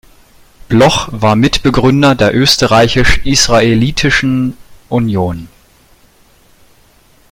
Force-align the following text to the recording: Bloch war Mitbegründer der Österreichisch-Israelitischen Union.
Bloch 0.67 1.09
war 1.11 1.35
Mitbegründer 1.35 2.15
der 2.15 2.33
Österreichisch-Israelitischen 2.35 4.57
Union. 4.89 5.47